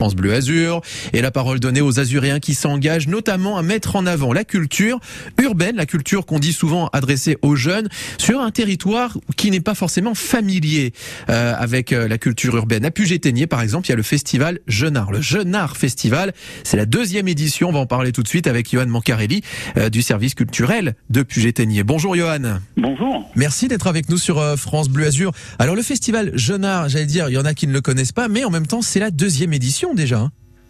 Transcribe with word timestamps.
France 0.00 0.14
Bleu 0.14 0.32
Azur 0.32 0.80
et 1.12 1.20
la 1.20 1.32
parole 1.32 1.58
donnée 1.58 1.80
aux 1.80 1.98
Azuréens 1.98 2.38
qui 2.38 2.54
s'engagent 2.54 3.08
notamment 3.08 3.58
à 3.58 3.64
mettre 3.64 3.96
en 3.96 4.06
avant 4.06 4.32
la 4.32 4.44
culture 4.44 5.00
urbaine, 5.42 5.74
la 5.74 5.86
culture 5.86 6.24
qu'on 6.24 6.38
dit 6.38 6.52
souvent 6.52 6.88
adressée 6.92 7.36
aux 7.42 7.56
jeunes 7.56 7.88
sur 8.16 8.40
un 8.40 8.52
territoire 8.52 9.18
qui 9.36 9.50
n'est 9.50 9.58
pas 9.58 9.74
forcément 9.74 10.14
familier 10.14 10.92
euh, 11.30 11.52
avec 11.58 11.92
euh, 11.92 12.06
la 12.06 12.16
culture 12.16 12.56
urbaine. 12.56 12.84
À 12.84 12.92
Puget-Ténier 12.92 13.48
par 13.48 13.60
exemple, 13.60 13.88
il 13.88 13.90
y 13.90 13.92
a 13.92 13.96
le 13.96 14.04
festival 14.04 14.60
Jeunard. 14.68 15.10
Le 15.10 15.20
Jeunard 15.20 15.76
Festival, 15.76 16.32
c'est 16.62 16.76
la 16.76 16.86
deuxième 16.86 17.26
édition, 17.26 17.70
on 17.70 17.72
va 17.72 17.80
en 17.80 17.86
parler 17.86 18.12
tout 18.12 18.22
de 18.22 18.28
suite 18.28 18.46
avec 18.46 18.70
Johan 18.70 18.86
Mancarelli 18.86 19.42
euh, 19.78 19.88
du 19.90 20.02
service 20.02 20.36
culturel 20.36 20.94
de 21.10 21.24
Puget-Ténier. 21.24 21.82
Bonjour 21.82 22.14
Johan. 22.14 22.60
Bonjour. 22.76 23.28
Merci 23.34 23.66
d'être 23.66 23.88
avec 23.88 24.08
nous 24.10 24.18
sur 24.18 24.56
France 24.56 24.90
Bleu 24.90 25.06
Azur. 25.06 25.32
Alors 25.58 25.74
le 25.74 25.82
festival 25.82 26.30
Jeunard, 26.34 26.88
j'allais 26.88 27.06
dire, 27.06 27.28
il 27.30 27.32
y 27.32 27.38
en 27.38 27.44
a 27.44 27.52
qui 27.52 27.66
ne 27.66 27.72
le 27.72 27.80
connaissent 27.80 28.12
pas, 28.12 28.28
mais 28.28 28.44
en 28.44 28.50
même 28.50 28.68
temps 28.68 28.80
c'est 28.80 29.00
la 29.00 29.10
deuxième 29.10 29.52
édition 29.52 29.87
déjà. 29.94 30.28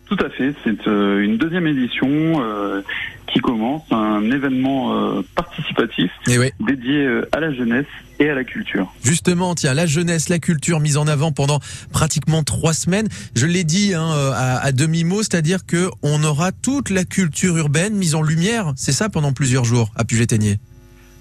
Tout 0.09 0.17
à 0.25 0.31
fait, 0.31 0.55
c'est 0.65 0.87
euh, 0.87 1.23
une 1.23 1.37
deuxième 1.37 1.67
édition 1.67 2.09
euh, 2.09 2.81
qui 3.27 3.41
commence, 3.41 3.83
un 3.91 4.23
événement 4.31 4.95
euh, 4.95 5.23
participatif 5.35 6.11
eh 6.29 6.51
dédié 6.61 7.07
à 7.33 7.41
la 7.41 7.53
jeunesse 7.53 7.87
et 8.19 8.31
à 8.31 8.35
la 8.35 8.43
culture. 8.43 8.91
Justement, 9.05 9.55
tiens, 9.55 9.75
la 9.75 9.85
jeunesse, 9.85 10.31
la 10.31 10.39
culture 10.39 10.81
mise 10.81 10.97
en 10.97 11.07
avant 11.07 11.31
pendant 11.31 11.61
pratiquement 11.93 12.43
trois 12.43 12.73
semaines. 12.73 13.09
Je 13.35 13.45
l'ai 13.45 13.65
dit 13.65 13.93
hein, 13.93 14.11
à, 14.35 14.73
demi-mot, 14.73 15.23
c'est-à-dire 15.23 15.67
que 15.67 15.91
on 16.03 16.25
aura 16.25 16.53
toute 16.53 16.89
la 16.89 17.05
culture 17.05 17.59
urbaine 17.59 17.95
mise 17.95 18.15
en 18.15 18.23
lumière, 18.23 18.73
c'est 18.77 18.93
ça, 18.93 19.11
pendant 19.11 19.33
plusieurs 19.33 19.65
jours 19.65 19.93
à 19.95 20.05
Puget-Ténier. 20.05 20.59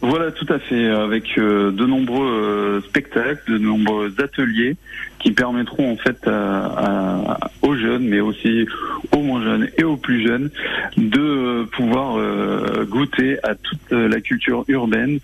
Voilà, 0.01 0.31
tout 0.31 0.45
à 0.49 0.59
fait, 0.59 0.87
avec 0.87 1.37
euh, 1.39 1.71
de 1.71 1.85
nombreux 1.85 2.27
euh, 2.27 2.81
spectacles, 2.81 3.51
de 3.51 3.57
nombreux 3.57 4.13
ateliers 4.21 4.75
qui 5.17 5.31
permettront 5.31 5.91
en 5.91 5.97
fait 5.97 6.29
aux 7.63 7.75
jeunes, 7.75 8.07
mais 8.07 8.19
aussi 8.19 8.67
aux 9.11 9.21
moins 9.21 9.43
jeunes 9.43 9.69
et 9.77 9.83
aux 9.83 9.97
plus 9.97 10.25
jeunes, 10.25 10.51
de 10.97 11.19
euh, 11.19 11.63
pouvoir 11.65 12.17
goûter 12.85 13.39
à 13.43 13.55
toute 13.55 13.91
la 13.91 14.21
culture 14.21 14.63
urbaine, 14.67 15.19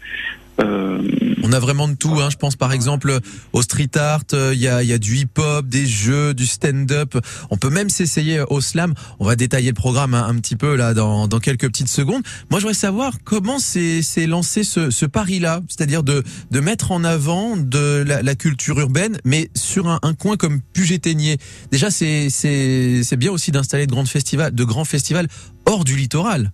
euh, 0.60 1.02
on 1.44 1.52
a 1.52 1.60
vraiment 1.60 1.88
de 1.88 1.96
tout. 1.96 2.20
Hein. 2.20 2.30
Je 2.30 2.38
pense 2.38 2.56
par 2.56 2.72
exemple 2.74 3.20
au 3.54 3.62
street 3.62 3.90
art, 3.96 4.24
euh, 4.34 4.52
il 4.54 4.62
y, 4.62 4.68
a, 4.68 4.84
y, 4.84 4.94
a, 4.94 4.98
du 4.98 5.18
hip-hop, 5.18 5.68
des 5.68 5.86
jeux, 5.86 6.34
du 6.34 6.46
stand-up. 6.46 7.18
On 7.50 7.58
peut 7.58 7.70
même 7.70 7.90
s'essayer 7.90 8.42
au 8.50 8.62
slam. 8.62 8.94
On 9.20 9.26
va 9.26 9.36
détailler 9.36 9.70
le 9.70 9.76
programme 9.76 10.14
un, 10.14 10.36
petit 10.36 10.56
peu 10.56 10.76
là 10.76 10.94
dans, 10.94 11.28
quelques 11.40 11.68
petites 11.68 11.90
secondes. 11.90 12.24
Moi, 12.50 12.60
je 12.60 12.66
voudrais 12.66 12.74
savoir 12.74 13.14
comment 13.24 13.60
c'est 13.60 14.28
lancé 14.28 14.64
ce, 14.64 15.06
pari-là, 15.06 15.62
c'est-à-dire 15.68 16.04
de, 16.04 16.24
mettre 16.60 16.92
en 16.92 17.04
avant 17.04 17.58
de 17.58 18.04
la, 18.06 18.36
culture 18.36 18.80
urbaine, 18.80 19.20
mais 19.26 19.50
sur 19.56 19.88
un, 19.88 20.14
coin 20.14 20.38
comme 20.38 20.62
Puget-Ténier. 20.74 21.38
Déjà, 21.72 21.90
c'est 21.92 23.18
bien 23.18 23.32
aussi 23.32 23.52
d'installer 23.52 23.88
de 23.88 23.94
de 23.94 24.64
grands 24.64 24.86
festivals 24.86 25.28
hors 25.66 25.84
du 25.84 25.96
littoral. 25.96 26.52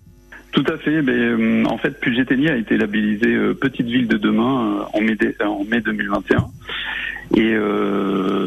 Tout 0.52 0.64
à 0.68 0.76
fait. 0.78 1.02
Mais, 1.02 1.12
euh, 1.12 1.64
en 1.66 1.78
fait, 1.78 2.00
puget 2.00 2.26
a 2.30 2.56
été 2.56 2.76
labellisée 2.76 3.34
euh, 3.34 3.54
petite 3.54 3.86
ville 3.86 4.08
de 4.08 4.16
demain 4.16 4.80
euh, 4.94 4.98
en 4.98 5.00
mai, 5.00 5.16
en 5.40 5.64
mai 5.64 5.80
2021. 5.80 6.48
Et 7.36 7.54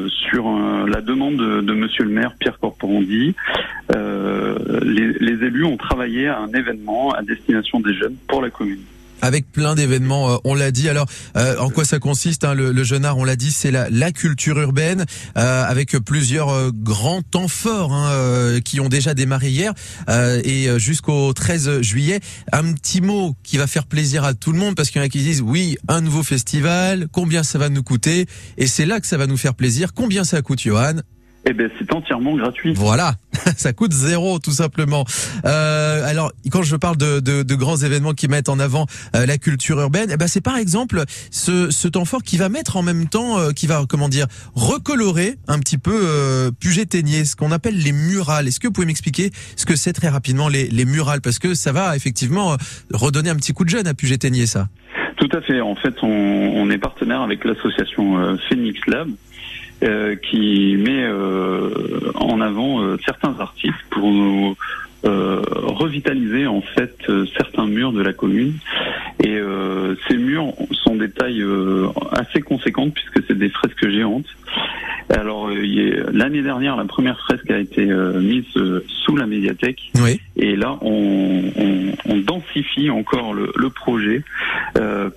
sur 0.10 0.52
la 0.88 1.00
demande 1.00 1.38
de, 1.38 1.74
Monsieur 1.74 2.04
le 2.04 2.10
maire 2.10 2.34
Pierre 2.38 2.60
Corporandi, 2.60 3.34
les, 3.90 5.14
les 5.14 5.46
élus 5.46 5.64
ont 5.64 5.78
travaillé 5.78 6.28
à 6.28 6.40
un 6.40 6.50
événement 6.50 7.14
à 7.14 7.22
destination 7.22 7.80
des 7.80 7.94
jeunes 7.94 8.18
pour 8.28 8.42
la 8.42 8.50
commune 8.50 8.82
avec 9.24 9.52
plein 9.52 9.74
d'événements. 9.74 10.34
Euh, 10.34 10.38
on 10.44 10.54
l'a 10.54 10.70
dit. 10.70 10.90
Alors, 10.90 11.08
euh, 11.38 11.58
en 11.58 11.70
quoi 11.70 11.86
ça 11.86 11.98
consiste 11.98 12.44
hein, 12.44 12.54
le, 12.54 12.72
le, 12.72 12.84
jeune 12.84 13.06
art 13.06 13.18
On 13.18 13.24
l'a 13.24 13.38
dit, 13.38 13.52
c'est 13.52 13.72
la, 13.72 13.90
la, 13.90 14.12
culture 14.12 14.60
urbaine 14.60 15.06
euh, 15.38 15.64
avec 15.64 15.92
plusieurs 15.92 16.72
grands 16.74 17.22
temps 17.22 17.48
forts 17.48 17.94
hein, 17.94 18.60
qui 18.64 18.82
ont 18.82 18.90
déjà 18.90 19.14
démarré 19.14 19.50
hier 19.50 19.74
et 20.10 20.68
jusqu'au 20.78 21.32
13 21.32 21.82
juillet. 21.82 22.20
Un 22.52 22.74
petit 22.74 23.02
mot 23.02 23.36
qui 23.44 23.58
va 23.58 23.66
faire 23.66 23.86
plaisir 23.86 24.26
à 24.26 24.34
tout 24.34 24.52
le 24.52 24.60
monde 24.60 24.76
parce 24.76 24.90
qu'il 24.90 25.00
y 25.00 25.04
en 25.04 25.06
a 25.06 25.10
qui 25.10 25.20
disent 25.20 25.42
oui, 25.42 25.78
un 25.88 26.02
nouveau 26.02 26.22
festival. 26.22 27.08
Combien 27.12 27.44
ça 27.44 27.58
va 27.58 27.70
nous 27.70 27.84
coûter? 27.84 28.28
Et 28.58 28.68
c'est 28.68 28.86
là 28.86 29.00
que 29.00 29.08
ça 29.08 29.18
va 29.18 29.26
nous 29.26 29.38
faire 29.38 29.56
plaisir. 29.56 29.94
Combien 29.94 30.26
ça 30.26 30.42
coûte, 30.42 30.62
Johan? 30.62 30.98
Eh 31.46 31.54
ben, 31.54 31.70
c'est 31.78 31.94
entièrement 31.94 32.36
gratuit. 32.36 32.74
Voilà, 32.74 33.16
ça 33.58 33.74
coûte 33.74 33.92
zéro 33.92 34.40
tout 34.40 34.52
simplement. 34.52 35.06
Euh, 35.46 36.08
alors, 36.08 36.32
quand 36.52 36.64
je 36.64 36.76
parle 36.76 36.98
de, 36.98 37.20
de, 37.20 37.44
de, 37.44 37.56
grands 37.56 37.78
événements 37.78 38.14
qui 38.14 38.28
mettent 38.28 38.50
en 38.50 38.60
avant 38.60 38.86
euh, 39.16 39.26
la 39.26 39.38
culture 39.38 39.80
urbaine, 39.80 40.10
eh 40.12 40.18
ben, 40.18 40.28
c'est 40.28 40.42
par 40.42 40.58
exemple 40.58 41.04
ce, 41.32 41.70
ce 41.70 41.88
temps 41.88 42.06
fort 42.06 42.24
qui 42.24 42.38
va 42.38 42.50
mettre 42.50 42.78
en 42.78 42.82
même 42.82 43.08
temps, 43.08 43.40
euh, 43.40 43.52
qui 43.52 43.68
va 43.68 43.84
comment 43.88 44.10
dire, 44.10 44.28
recolorer 44.56 45.36
un 45.48 45.60
petit 45.60 45.78
peu 45.78 46.00
euh, 46.04 46.52
Puget-Ténier, 46.52 47.26
ce 47.26 47.36
qu'on 47.36 47.52
appelle 47.52 47.78
les 47.78 47.92
murales. 47.92 48.48
Est-ce 48.48 48.60
que 48.60 48.68
vous 48.68 48.74
pouvez 48.74 48.88
m'expliquer 48.88 49.32
ce 49.58 49.66
que 49.66 49.76
c'est 49.76 49.94
très 49.94 50.10
rapidement 50.10 50.48
les, 50.48 50.68
les 50.70 50.86
murales, 50.86 51.22
parce 51.22 51.40
que 51.40 51.56
ça 51.56 51.72
va 51.74 51.96
effectivement 51.96 52.56
redonner 52.94 53.30
un 53.30 53.36
petit 53.36 53.54
coup 53.54 53.66
de 53.66 53.70
jeune 53.70 53.88
à 53.88 53.94
Puget-Ténier, 53.94 54.46
ça. 54.46 54.70
Tout 55.18 55.30
à 55.32 55.42
fait. 55.42 55.62
En 55.62 55.76
fait, 55.76 55.96
on, 56.02 56.08
on 56.08 56.70
est 56.70 56.78
partenaire 56.78 57.22
avec 57.22 57.44
l'association 57.46 58.38
Phoenix 58.50 58.80
Lab 58.88 59.08
euh, 59.08 59.12
qui 60.30 60.76
met 60.78 61.04
euh, 61.04 62.12
en 62.16 62.40
avant 62.42 62.82
euh, 62.82 62.98
certains 63.06 63.36
artistes 63.40 63.84
pour 63.90 64.12
nous 64.12 64.56
revitaliser 65.06 66.48
en 66.48 66.62
fait 66.62 66.96
certains 67.38 67.66
murs 67.66 67.92
de 67.92 68.02
la 68.02 68.14
commune. 68.14 68.54
Et 69.22 69.38
ces 70.08 70.16
murs 70.16 70.54
sont 70.72 70.96
des 70.96 71.10
tailles 71.10 71.44
assez 72.14 72.40
conséquentes 72.40 72.94
puisque 72.94 73.22
c'est 73.28 73.38
des 73.38 73.50
fresques 73.50 73.90
géantes. 73.90 74.28
Alors 75.10 75.50
l'année 75.50 76.42
dernière, 76.42 76.78
la 76.78 76.86
première 76.86 77.20
fresque 77.20 77.52
a 77.52 77.60
été 77.60 77.86
mise 77.86 78.46
sous 78.88 79.18
la 79.18 79.26
médiathèque. 79.26 79.92
Oui. 79.96 80.22
Et 80.38 80.56
là, 80.56 80.78
on, 80.80 81.52
on, 81.58 81.92
on 82.06 82.18
densifie 82.20 82.90
encore 82.90 83.34
le, 83.34 83.52
le 83.58 83.70
projet 83.70 84.24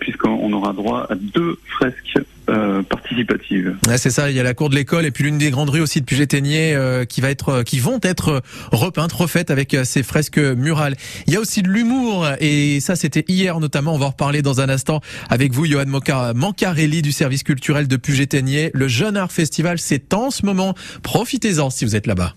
puisqu'on 0.00 0.52
aura 0.52 0.72
droit 0.72 1.06
à 1.08 1.14
deux 1.14 1.58
fresques 1.66 2.18
euh, 2.56 2.82
participative. 2.82 3.76
c'est 3.96 4.10
ça, 4.10 4.30
il 4.30 4.36
y 4.36 4.40
a 4.40 4.42
la 4.42 4.54
cour 4.54 4.70
de 4.70 4.74
l'école 4.74 5.04
et 5.04 5.10
puis 5.10 5.24
l'une 5.24 5.38
des 5.38 5.50
grandes 5.50 5.70
rues 5.70 5.80
aussi 5.80 6.00
de 6.00 6.04
Puget-Ténier 6.04 6.74
euh, 6.74 7.04
qui 7.04 7.20
va 7.20 7.30
être, 7.30 7.62
qui 7.62 7.78
vont 7.78 7.98
être 8.02 8.42
repeintes, 8.72 9.12
refaites 9.12 9.50
avec 9.50 9.74
euh, 9.74 9.84
ces 9.84 10.02
fresques 10.02 10.38
murales. 10.38 10.96
Il 11.26 11.32
y 11.32 11.36
a 11.36 11.40
aussi 11.40 11.62
de 11.62 11.68
l'humour 11.68 12.26
et 12.40 12.80
ça 12.80 12.96
c'était 12.96 13.24
hier 13.28 13.60
notamment. 13.60 13.94
On 13.94 13.98
va 13.98 14.06
en 14.06 14.10
reparler 14.10 14.42
dans 14.42 14.60
un 14.60 14.68
instant 14.68 15.00
avec 15.28 15.52
vous, 15.52 15.66
Johan 15.66 15.86
Mancarelli 15.86 17.02
du 17.02 17.12
service 17.12 17.42
culturel 17.42 17.88
de 17.88 17.96
Puget-Ténier. 17.96 18.70
Le 18.74 18.88
Jeune 18.88 19.16
Art 19.16 19.32
Festival, 19.32 19.78
c'est 19.78 20.14
en 20.14 20.30
ce 20.30 20.44
moment. 20.44 20.74
Profitez-en 21.02 21.70
si 21.70 21.84
vous 21.84 21.96
êtes 21.96 22.06
là-bas. 22.06 22.34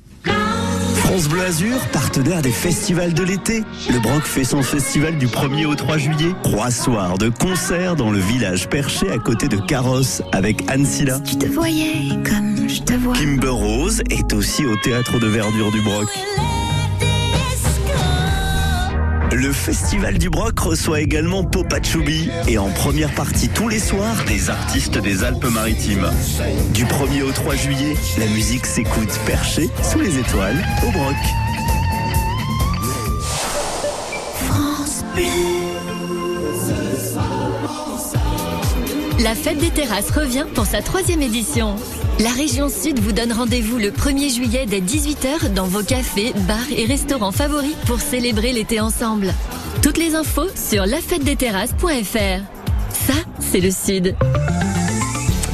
France 1.10 1.28
Bleu 1.28 1.42
Azur, 1.42 1.80
partenaire 1.92 2.44
des 2.44 2.52
festivals 2.52 3.16
de 3.16 3.24
l'été. 3.24 3.64
Le 3.92 4.00
Broc 4.00 4.22
fait 4.22 4.44
son 4.44 4.62
festival 4.62 5.18
du 5.18 5.26
1er 5.26 5.66
au 5.66 5.74
3 5.74 5.98
juillet. 5.98 6.36
Trois 6.44 6.70
soirs 6.70 7.18
de 7.18 7.30
concerts 7.30 7.96
dans 7.96 8.12
le 8.12 8.20
village 8.20 8.70
perché 8.70 9.10
à 9.10 9.18
côté 9.18 9.48
de 9.48 9.58
Carrosse 9.58 10.22
avec 10.34 10.70
Anne 10.70 10.86
Silla. 10.86 11.20
tu 11.22 11.36
te 11.36 11.48
voyais 11.48 12.10
comme 12.24 12.70
je 12.70 12.82
te 12.82 12.94
vois. 12.94 13.16
Kimber 13.16 13.48
Rose 13.48 14.04
est 14.12 14.32
aussi 14.34 14.68
au 14.68 14.76
théâtre 14.76 15.18
de 15.18 15.26
verdure 15.26 15.72
du 15.72 15.82
Broc. 15.82 16.10
Le 19.40 19.54
Festival 19.54 20.18
du 20.18 20.30
Broc 20.30 20.60
reçoit 20.60 21.00
également 21.00 21.46
Popachoubi 21.46 22.30
et 22.50 22.58
en 22.58 22.70
première 22.72 23.10
partie 23.16 23.48
tous 23.48 23.70
les 23.70 23.80
soirs 23.80 24.26
des 24.28 24.50
artistes 24.50 24.98
des 24.98 25.24
Alpes-Maritimes. 25.24 26.10
Du 26.74 26.84
1er 26.84 27.24
au 27.24 27.32
3 27.32 27.56
juillet, 27.56 27.96
la 28.18 28.26
musique 28.26 28.66
s'écoute 28.66 29.18
perchée 29.26 29.70
sous 29.82 30.02
les 30.02 30.20
étoiles 30.20 30.62
au 30.86 30.92
Broc. 30.92 31.16
France 34.50 35.06
La 39.20 39.36
fête 39.36 39.60
des 39.60 39.70
terrasses 39.70 40.12
revient 40.12 40.48
pour 40.54 40.66
sa 40.66 40.82
troisième 40.82 41.22
édition. 41.22 41.78
La 42.20 42.32
région 42.32 42.68
Sud 42.68 43.00
vous 43.00 43.14
donne 43.14 43.32
rendez-vous 43.32 43.78
le 43.78 43.92
1er 43.92 44.36
juillet 44.36 44.66
dès 44.66 44.82
18h 44.82 45.54
dans 45.54 45.68
vos 45.68 45.84
cafés, 45.84 46.34
bars 46.50 46.70
et 46.76 46.84
restaurants 46.84 47.32
favoris 47.32 47.76
pour 47.86 48.02
célébrer 48.02 48.52
l'été 48.52 48.82
ensemble. 48.82 49.34
Toutes 49.82 49.98
les 49.98 50.16
infos 50.16 50.50
sur 50.54 50.86
lafêtedesteterrasses.fr. 50.86 52.42
Ça, 52.92 53.14
c'est 53.40 53.62
le 53.62 53.72
Sud. 53.72 54.18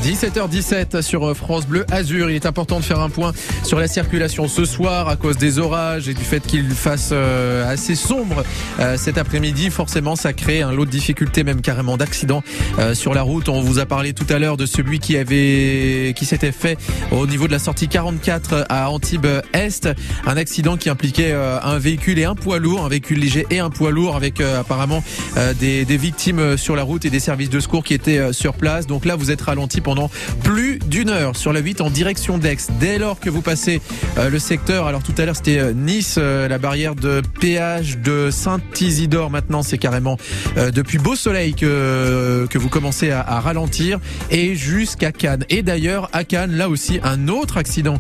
17h17 0.06 1.02
sur 1.02 1.36
France 1.36 1.66
Bleu 1.66 1.84
Azur. 1.92 2.30
Il 2.30 2.36
est 2.36 2.46
important 2.46 2.80
de 2.80 2.86
faire 2.86 3.00
un 3.00 3.10
point 3.10 3.34
sur 3.64 3.80
la 3.80 3.88
circulation 3.88 4.48
ce 4.48 4.64
soir 4.64 5.10
à 5.10 5.16
cause 5.16 5.36
des 5.36 5.58
orages 5.58 6.08
et 6.08 6.14
du 6.14 6.24
fait 6.24 6.46
qu'il 6.46 6.70
fasse 6.70 7.10
euh, 7.12 7.68
assez 7.68 7.96
sombre 7.96 8.44
euh, 8.80 8.98
cet 8.98 9.18
après-midi. 9.18 9.72
Forcément, 9.72 10.16
ça 10.16 10.34
crée 10.34 10.62
un 10.62 10.72
lot 10.72 10.86
de 10.86 10.92
difficultés, 10.92 11.44
même 11.44 11.62
carrément 11.62 11.98
d'accidents 11.98 12.44
euh, 12.78 12.94
sur 12.94 13.16
la 13.16 13.24
route. 13.24 13.50
On 13.50 13.62
vous 13.62 13.80
a 13.80 13.88
parlé 13.88 14.14
tout 14.14 14.32
à 14.32 14.38
l'heure 14.38 14.58
de 14.58 14.68
celui 14.68 15.00
qui 15.00 15.18
avait, 15.18 16.14
qui 16.16 16.26
s'était 16.26 16.52
fait 16.52 16.78
au 17.12 17.26
niveau 17.26 17.48
de 17.48 17.52
la 17.52 17.60
sortie 17.60 17.88
44 17.88 18.68
à 18.70 18.92
Antibes 18.92 19.26
Est. 19.54 19.90
Un 20.28 20.38
accident 20.38 20.78
qui 20.78 20.92
impliquait 20.92 21.34
un 21.34 21.80
véhicule 21.80 22.20
et 22.20 22.26
un 22.26 22.36
poids 22.36 22.60
lourd, 22.60 22.86
un 22.86 22.90
véhicule 22.90 23.18
léger 23.18 23.48
et 23.50 23.58
un 23.58 23.72
poids 23.72 23.90
lourd 23.90 24.16
avec 24.16 24.40
apparemment 24.40 25.04
des, 25.60 25.84
des, 25.84 25.98
victimes 25.98 26.58
sur 26.58 26.76
la 26.76 26.84
route 26.84 27.06
et 27.06 27.10
des 27.10 27.20
services 27.20 27.50
de 27.50 27.60
secours 27.60 27.84
qui 27.84 27.96
étaient 27.96 28.32
sur 28.34 28.54
place. 28.54 28.86
Donc 28.86 29.06
là, 29.06 29.16
vous 29.16 29.32
êtes 29.32 29.42
ralenti 29.42 29.82
pendant 29.82 29.95
pendant 29.96 30.10
plus 30.44 30.78
d'une 30.80 31.10
heure 31.10 31.38
sur 31.38 31.54
la 31.54 31.62
8 31.62 31.80
en 31.80 31.90
direction 31.90 32.38
d'Aix. 32.38 32.58
Dès 32.82 32.98
lors 32.98 33.20
que 33.20 33.30
vous 33.30 33.42
passez 33.42 33.82
euh, 34.18 34.30
le 34.30 34.40
secteur, 34.40 34.88
alors 34.88 35.04
tout 35.04 35.14
à 35.18 35.26
l'heure 35.26 35.38
c'était 35.38 35.60
euh, 35.60 35.74
Nice, 35.74 36.16
euh, 36.18 36.50
la 36.50 36.58
barrière 36.58 36.96
de 36.96 37.22
péage 37.40 37.98
de 38.00 38.30
Saint-Isidore. 38.30 39.30
Maintenant 39.30 39.64
c'est 39.64 39.78
carrément 39.78 40.18
depuis 40.74 40.98
Beau 40.98 41.16
Soleil 41.16 41.54
que 41.54 42.46
que 42.50 42.58
vous 42.58 42.70
commencez 42.70 43.12
à, 43.12 43.40
ralentir 43.40 44.00
et 44.32 44.56
jusqu'à 44.56 45.12
Cannes. 45.12 45.46
Et 45.50 45.62
d'ailleurs 45.62 46.10
à 46.12 46.24
Cannes, 46.24 46.56
là 46.56 46.68
aussi 46.70 47.00
un 47.04 47.28
autre 47.28 47.58
accident 47.58 47.98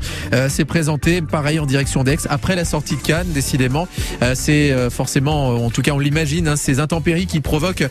s'est 0.49 0.65
présenté, 0.65 1.21
pareil 1.21 1.59
en 1.59 1.65
direction 1.65 2.03
d'Aix 2.03 2.27
après 2.29 2.55
la 2.55 2.65
sortie 2.65 2.95
de 2.95 3.01
Cannes. 3.01 3.27
Décidément, 3.33 3.87
c'est 4.33 4.73
forcément, 4.89 5.49
en 5.49 5.69
tout 5.69 5.81
cas 5.81 5.91
on 5.91 5.99
l'imagine, 5.99 6.47
hein, 6.47 6.55
ces 6.55 6.79
intempéries 6.79 7.27
qui 7.27 7.41
provoquent 7.41 7.87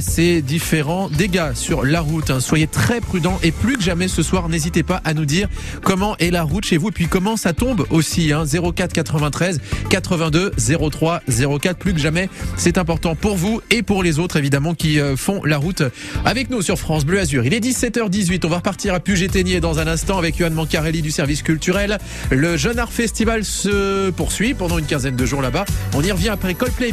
ces 0.00 0.42
différents 0.42 1.08
dégâts 1.08 1.54
sur 1.54 1.84
la 1.84 2.00
route. 2.00 2.30
Hein. 2.30 2.40
Soyez 2.40 2.66
très 2.66 3.00
prudents 3.00 3.39
et 3.42 3.52
plus 3.52 3.76
que 3.76 3.82
jamais 3.82 4.08
ce 4.08 4.22
soir, 4.22 4.48
n'hésitez 4.48 4.82
pas 4.82 5.00
à 5.04 5.14
nous 5.14 5.24
dire 5.24 5.48
comment 5.82 6.16
est 6.18 6.30
la 6.30 6.42
route 6.42 6.64
chez 6.64 6.76
vous 6.76 6.88
et 6.88 6.92
puis 6.92 7.06
comment 7.06 7.36
ça 7.36 7.52
tombe 7.52 7.86
aussi. 7.90 8.32
Hein. 8.32 8.44
04 8.46 8.92
93 8.92 9.60
82 9.88 10.52
03 10.90 11.22
04. 11.60 11.78
Plus 11.78 11.94
que 11.94 12.00
jamais, 12.00 12.28
c'est 12.56 12.78
important 12.78 13.14
pour 13.14 13.36
vous 13.36 13.60
et 13.70 13.82
pour 13.82 14.02
les 14.02 14.18
autres 14.18 14.36
évidemment 14.36 14.74
qui 14.74 15.00
euh, 15.00 15.16
font 15.16 15.44
la 15.44 15.58
route 15.58 15.82
avec 16.24 16.50
nous 16.50 16.62
sur 16.62 16.78
France 16.78 17.04
Bleu 17.04 17.20
Azur. 17.20 17.44
Il 17.44 17.54
est 17.54 17.60
17h18. 17.60 18.44
On 18.44 18.48
va 18.48 18.56
repartir 18.56 18.94
à 18.94 19.00
Puget-Ténier 19.00 19.60
dans 19.60 19.78
un 19.78 19.86
instant 19.86 20.18
avec 20.18 20.38
Johan 20.38 20.50
Mancarelli 20.50 21.02
du 21.02 21.10
service 21.10 21.42
culturel. 21.42 21.98
Le 22.30 22.56
Jeune 22.56 22.78
Art 22.78 22.92
Festival 22.92 23.44
se 23.44 24.10
poursuit 24.10 24.54
pendant 24.54 24.78
une 24.78 24.86
quinzaine 24.86 25.16
de 25.16 25.26
jours 25.26 25.42
là-bas. 25.42 25.64
On 25.94 26.02
y 26.02 26.12
revient 26.12 26.30
après 26.30 26.54
Coldplay 26.54 26.92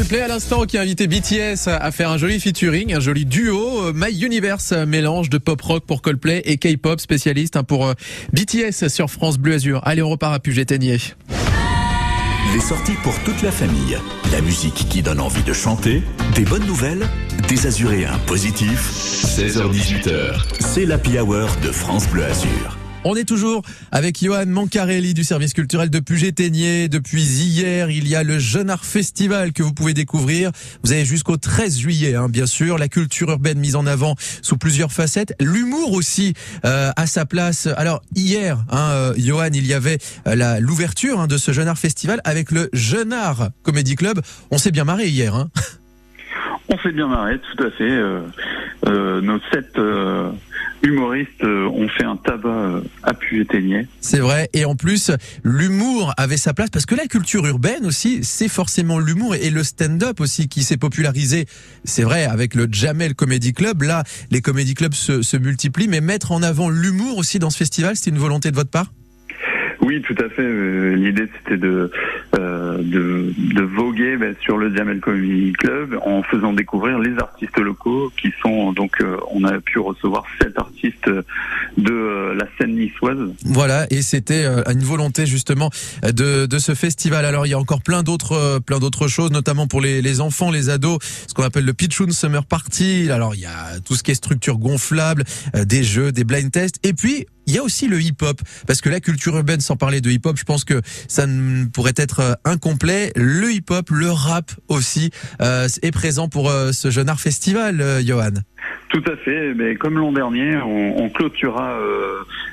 Coldplay 0.00 0.22
à 0.22 0.28
l'instant 0.28 0.64
qui 0.64 0.78
a 0.78 0.80
invité 0.80 1.06
BTS 1.06 1.68
à 1.68 1.90
faire 1.92 2.08
un 2.08 2.16
joli 2.16 2.40
featuring, 2.40 2.94
un 2.94 3.00
joli 3.00 3.26
duo. 3.26 3.92
My 3.92 4.08
Universe 4.10 4.72
mélange 4.72 5.28
de 5.28 5.36
pop 5.36 5.60
rock 5.60 5.84
pour 5.84 6.00
Coldplay 6.00 6.40
et 6.46 6.56
K-pop 6.56 6.98
spécialiste 6.98 7.56
hein, 7.56 7.64
pour 7.64 7.86
euh, 7.86 7.92
BTS 8.32 8.88
sur 8.88 9.10
France 9.10 9.36
Bleu 9.36 9.56
Azur. 9.56 9.82
Allez, 9.84 10.00
on 10.00 10.08
repart 10.08 10.34
à 10.34 10.38
Puget-Ténier. 10.38 10.96
Les 12.54 12.60
sorties 12.60 12.96
pour 13.02 13.12
toute 13.24 13.42
la 13.42 13.52
famille, 13.52 13.98
la 14.32 14.40
musique 14.40 14.86
qui 14.88 15.02
donne 15.02 15.20
envie 15.20 15.42
de 15.42 15.52
chanter, 15.52 16.02
des 16.34 16.44
bonnes 16.46 16.64
nouvelles, 16.64 17.06
des 17.48 17.66
azuréens 17.66 18.18
positifs. 18.26 18.90
16h-18h, 19.36 20.46
c'est 20.60 20.86
l'Happy 20.86 21.18
Hour 21.18 21.50
de 21.62 21.70
France 21.70 22.08
Bleu 22.08 22.24
Azur. 22.24 22.79
On 23.02 23.16
est 23.16 23.24
toujours 23.24 23.62
avec 23.92 24.22
Johan 24.22 24.44
Mancarelli 24.44 25.14
du 25.14 25.24
service 25.24 25.54
culturel 25.54 25.88
de 25.88 26.00
Puget-Ténier. 26.00 26.88
Depuis 26.88 27.22
hier, 27.22 27.90
il 27.90 28.06
y 28.06 28.14
a 28.14 28.22
le 28.22 28.38
Jeune 28.38 28.68
Art 28.68 28.84
Festival 28.84 29.52
que 29.54 29.62
vous 29.62 29.72
pouvez 29.72 29.94
découvrir. 29.94 30.50
Vous 30.84 30.92
avez 30.92 31.06
jusqu'au 31.06 31.38
13 31.38 31.78
juillet, 31.78 32.14
hein, 32.14 32.28
bien 32.28 32.44
sûr. 32.44 32.76
La 32.76 32.88
culture 32.88 33.30
urbaine 33.30 33.58
mise 33.58 33.74
en 33.74 33.86
avant 33.86 34.16
sous 34.42 34.58
plusieurs 34.58 34.92
facettes. 34.92 35.34
L'humour 35.40 35.94
aussi 35.94 36.34
euh, 36.66 36.90
à 36.94 37.06
sa 37.06 37.24
place. 37.24 37.68
Alors 37.78 38.02
hier, 38.14 38.58
hein, 38.70 38.90
euh, 38.90 39.14
Johan, 39.16 39.48
il 39.54 39.66
y 39.66 39.72
avait 39.72 39.96
euh, 40.26 40.34
la 40.34 40.60
l'ouverture 40.60 41.20
hein, 41.20 41.26
de 41.26 41.38
ce 41.38 41.52
Jeune 41.52 41.68
Art 41.68 41.78
Festival 41.78 42.20
avec 42.24 42.50
le 42.50 42.68
Jeune 42.74 43.14
Art 43.14 43.48
Comedy 43.62 43.96
Club. 43.96 44.20
On 44.50 44.58
s'est 44.58 44.72
bien 44.72 44.84
marré 44.84 45.08
hier. 45.08 45.34
Hein. 45.34 45.48
On 46.72 46.78
s'est 46.78 46.92
bien 46.92 47.08
marré, 47.08 47.38
tout 47.38 47.64
à 47.64 47.70
fait. 47.70 47.90
Euh, 47.90 48.20
euh, 48.86 49.38
sept 49.52 49.76
humoristes 50.82 51.44
euh, 51.44 51.66
ont 51.66 51.88
fait 51.88 52.04
un 52.04 52.16
tabac 52.16 52.48
euh, 52.48 52.80
à 53.02 53.14
Puget-Ténier. 53.14 53.86
C'est 54.00 54.18
vrai. 54.18 54.48
Et 54.52 54.64
en 54.64 54.74
plus, 54.74 55.10
l'humour 55.44 56.14
avait 56.16 56.36
sa 56.36 56.54
place 56.54 56.70
parce 56.70 56.86
que 56.86 56.94
la 56.94 57.06
culture 57.06 57.46
urbaine 57.46 57.84
aussi, 57.84 58.24
c'est 58.24 58.48
forcément 58.48 58.98
l'humour 58.98 59.34
et 59.34 59.50
le 59.50 59.62
stand-up 59.62 60.20
aussi 60.20 60.48
qui 60.48 60.62
s'est 60.62 60.76
popularisé. 60.76 61.46
C'est 61.84 62.02
vrai, 62.02 62.24
avec 62.24 62.54
le 62.54 62.68
Jamel 62.70 63.14
Comedy 63.14 63.52
Club. 63.52 63.82
Là, 63.82 64.04
les 64.30 64.40
comedy 64.40 64.74
clubs 64.74 64.94
se, 64.94 65.22
se 65.22 65.36
multiplient, 65.36 65.88
mais 65.88 66.00
mettre 66.00 66.32
en 66.32 66.42
avant 66.42 66.70
l'humour 66.70 67.18
aussi 67.18 67.38
dans 67.38 67.50
ce 67.50 67.58
festival, 67.58 67.96
c'était 67.96 68.10
une 68.10 68.18
volonté 68.18 68.50
de 68.50 68.56
votre 68.56 68.70
part? 68.70 68.92
Oui, 69.82 70.02
tout 70.02 70.14
à 70.18 70.28
fait. 70.28 70.42
Euh, 70.42 70.94
L'idée, 70.94 71.26
c'était 71.38 71.56
de, 71.56 71.90
euh, 72.38 72.69
de, 72.82 73.32
de 73.36 73.62
voguer 73.62 74.16
ben, 74.16 74.34
sur 74.40 74.56
le 74.56 74.74
Jamel 74.74 75.00
Comedy 75.00 75.52
Club 75.52 75.98
en 76.04 76.22
faisant 76.22 76.52
découvrir 76.52 76.98
les 76.98 77.16
artistes 77.18 77.58
locaux 77.58 78.12
qui 78.20 78.32
sont 78.42 78.72
donc 78.72 79.00
euh, 79.00 79.16
on 79.30 79.44
a 79.44 79.60
pu 79.60 79.78
recevoir 79.78 80.24
sept 80.40 80.58
artistes 80.58 81.08
de 81.08 81.92
euh, 81.92 82.34
la 82.34 82.46
scène 82.58 82.76
niçoise. 82.76 83.18
Voilà, 83.44 83.86
et 83.90 84.02
c'était 84.02 84.44
euh, 84.44 84.62
une 84.70 84.82
volonté 84.82 85.26
justement 85.26 85.70
de, 86.02 86.46
ce 86.58 86.74
festival. 86.74 87.24
Alors 87.24 87.46
il 87.46 87.50
y 87.50 87.54
a 87.54 87.58
encore 87.58 87.82
plein 87.82 88.02
d'autres 88.02 88.58
plein 88.60 88.78
d'autres 88.78 89.08
choses, 89.08 89.30
notamment 89.30 89.66
pour 89.66 89.80
les, 89.80 90.02
les 90.02 90.20
enfants, 90.20 90.50
les 90.50 90.68
ados, 90.68 90.98
ce 91.26 91.34
qu'on 91.34 91.44
appelle 91.44 91.64
le 91.64 91.72
Pitchoun 91.72 92.12
Summer 92.12 92.44
Party. 92.44 93.10
Alors 93.10 93.34
il 93.34 93.40
y 93.40 93.46
a 93.46 93.80
tout 93.84 93.94
ce 93.94 94.02
qui 94.02 94.10
est 94.10 94.14
structure 94.14 94.58
gonflable, 94.58 95.24
des 95.54 95.82
jeux, 95.82 96.12
des 96.12 96.24
blind 96.24 96.50
tests, 96.50 96.76
et 96.82 96.92
puis 96.92 97.26
il 97.50 97.56
y 97.56 97.58
a 97.58 97.64
aussi 97.64 97.88
le 97.88 98.00
hip-hop, 98.00 98.40
parce 98.66 98.80
que 98.80 98.88
la 98.88 99.00
culture 99.00 99.36
urbaine, 99.36 99.60
sans 99.60 99.76
parler 99.76 100.00
de 100.00 100.08
hip-hop, 100.08 100.36
je 100.36 100.44
pense 100.44 100.64
que 100.64 100.80
ça 101.08 101.26
ne 101.26 101.64
pourrait 101.66 101.94
être 101.96 102.20
euh, 102.20 102.34
incomplet. 102.70 103.12
Le 103.16 103.52
hip-hop, 103.52 103.90
le 103.90 104.10
rap 104.10 104.52
aussi, 104.68 105.10
euh, 105.40 105.68
est 105.82 105.90
présent 105.90 106.28
pour 106.28 106.50
euh, 106.50 106.72
ce 106.72 106.90
jeune 106.90 107.08
art 107.08 107.20
festival, 107.20 107.80
euh, 107.80 108.00
Johan. 108.02 108.30
Tout 108.88 109.02
à 109.06 109.16
fait. 109.16 109.54
Mais 109.54 109.76
comme 109.76 109.98
l'an 109.98 110.12
dernier, 110.12 110.56
on, 110.56 111.04
on 111.04 111.08
clôturera 111.10 111.78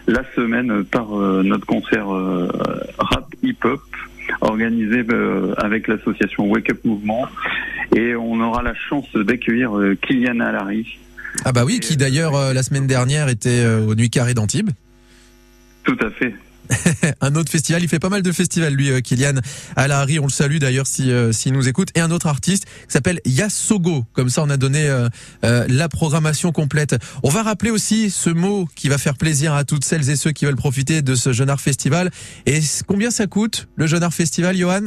la 0.07 0.23
semaine 0.35 0.83
par 0.83 1.09
notre 1.09 1.65
concert 1.65 2.07
rap 2.07 3.25
hip-hop 3.41 3.81
organisé 4.41 5.03
avec 5.57 5.87
l'association 5.87 6.45
Wake 6.47 6.69
Up 6.69 6.79
Mouvement. 6.85 7.27
Et 7.95 8.15
on 8.15 8.39
aura 8.39 8.61
la 8.61 8.75
chance 8.75 9.11
d'accueillir 9.15 9.71
Kylian 10.01 10.39
Alari. 10.39 10.99
Ah 11.43 11.51
bah 11.51 11.65
oui, 11.65 11.79
qui 11.79 11.97
d'ailleurs 11.97 12.53
la 12.53 12.61
semaine 12.63 12.85
dernière 12.85 13.29
était 13.29 13.65
au 13.65 13.95
Nuit 13.95 14.11
Carré 14.11 14.35
d'Antibes. 14.35 14.69
Tout 15.83 15.97
à 16.01 16.11
fait. 16.11 16.35
un 17.21 17.35
autre 17.35 17.51
festival. 17.51 17.83
Il 17.83 17.89
fait 17.89 17.99
pas 17.99 18.09
mal 18.09 18.21
de 18.21 18.31
festivals, 18.31 18.73
lui, 18.73 18.89
euh, 18.89 19.01
Kylian 19.01 19.35
Alahari. 19.75 20.19
On 20.19 20.25
le 20.25 20.29
salue 20.29 20.57
d'ailleurs 20.57 20.87
si 20.87 21.11
euh, 21.11 21.31
s'il 21.31 21.53
nous 21.53 21.67
écoute. 21.67 21.89
Et 21.95 21.99
un 21.99 22.11
autre 22.11 22.27
artiste 22.27 22.65
qui 22.65 22.93
s'appelle 22.93 23.19
Yasogo. 23.25 24.05
Comme 24.13 24.29
ça, 24.29 24.43
on 24.43 24.49
a 24.49 24.57
donné 24.57 24.87
euh, 24.87 25.09
la 25.41 25.89
programmation 25.89 26.51
complète. 26.51 26.95
On 27.23 27.29
va 27.29 27.43
rappeler 27.43 27.71
aussi 27.71 28.09
ce 28.09 28.29
mot 28.29 28.67
qui 28.75 28.89
va 28.89 28.97
faire 28.97 29.17
plaisir 29.17 29.53
à 29.53 29.63
toutes 29.63 29.85
celles 29.85 30.09
et 30.09 30.15
ceux 30.15 30.31
qui 30.31 30.45
veulent 30.45 30.55
profiter 30.55 31.01
de 31.01 31.15
ce 31.15 31.33
Jeune 31.33 31.49
Art 31.49 31.61
Festival. 31.61 32.11
Et 32.45 32.59
combien 32.87 33.11
ça 33.11 33.27
coûte, 33.27 33.67
le 33.75 33.87
Jeune 33.87 34.03
Art 34.03 34.13
Festival, 34.13 34.55
Johan? 34.55 34.85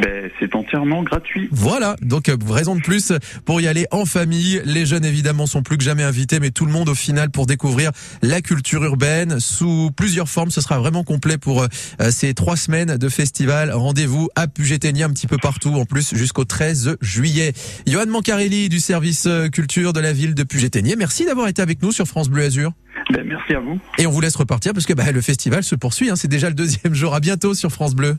Ben, 0.00 0.30
c'est 0.38 0.54
entièrement 0.54 1.02
gratuit. 1.02 1.48
Voilà, 1.52 1.96
donc 2.02 2.28
euh, 2.28 2.36
raison 2.48 2.76
de 2.76 2.82
plus 2.82 3.12
pour 3.44 3.60
y 3.60 3.66
aller 3.66 3.86
en 3.90 4.04
famille. 4.04 4.60
Les 4.64 4.84
jeunes 4.84 5.04
évidemment 5.04 5.46
sont 5.46 5.62
plus 5.62 5.78
que 5.78 5.84
jamais 5.84 6.02
invités, 6.02 6.38
mais 6.38 6.50
tout 6.50 6.66
le 6.66 6.72
monde 6.72 6.88
au 6.88 6.94
final 6.94 7.30
pour 7.30 7.46
découvrir 7.46 7.92
la 8.22 8.40
culture 8.40 8.84
urbaine 8.84 9.40
sous 9.40 9.90
plusieurs 9.96 10.28
formes. 10.28 10.50
Ce 10.50 10.60
sera 10.60 10.78
vraiment 10.78 11.04
complet 11.04 11.38
pour 11.38 11.62
euh, 11.62 11.66
ces 12.10 12.34
trois 12.34 12.56
semaines 12.56 12.96
de 12.96 13.08
festival. 13.08 13.72
Rendez-vous 13.72 14.28
à 14.34 14.48
Puget-Ténier 14.48 15.04
un 15.04 15.10
petit 15.10 15.26
peu 15.26 15.38
partout, 15.38 15.74
en 15.74 15.84
plus 15.84 16.14
jusqu'au 16.14 16.44
13 16.44 16.96
juillet. 17.00 17.52
Johan 17.86 18.06
Mancarelli 18.06 18.68
du 18.68 18.80
service 18.80 19.26
euh, 19.26 19.48
culture 19.48 19.92
de 19.92 20.00
la 20.00 20.12
ville 20.12 20.34
de 20.34 20.42
Puget-Ténier. 20.42 20.96
Merci 20.96 21.24
d'avoir 21.24 21.48
été 21.48 21.62
avec 21.62 21.82
nous 21.82 21.92
sur 21.92 22.06
France 22.06 22.28
Bleu 22.28 22.44
Azur. 22.44 22.72
Ben, 23.12 23.24
merci 23.24 23.54
à 23.54 23.60
vous. 23.60 23.78
Et 23.98 24.06
on 24.06 24.10
vous 24.10 24.20
laisse 24.20 24.34
repartir 24.36 24.72
parce 24.72 24.84
que 24.84 24.92
bah, 24.92 25.10
le 25.12 25.20
festival 25.20 25.62
se 25.62 25.74
poursuit. 25.74 26.10
hein. 26.10 26.16
C'est 26.16 26.28
déjà 26.28 26.48
le 26.48 26.54
deuxième 26.54 26.94
jour. 26.94 27.14
À 27.14 27.20
bientôt 27.20 27.54
sur 27.54 27.70
France 27.70 27.94
Bleu. 27.94 28.16